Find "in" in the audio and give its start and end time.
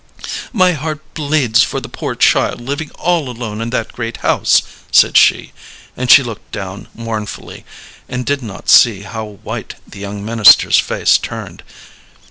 3.61-3.69